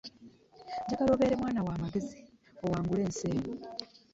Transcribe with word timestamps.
Njagala 0.83 1.11
obeere 1.13 1.35
mwana 1.41 1.61
wa 1.67 1.81
magezi 1.83 2.17
owangule 2.65 3.01
ensi 3.05 3.25
eno. 3.35 3.53